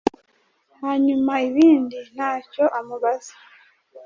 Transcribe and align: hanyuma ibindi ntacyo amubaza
hanyuma 0.81 1.33
ibindi 1.49 1.97
ntacyo 2.13 2.63
amubaza 2.77 3.33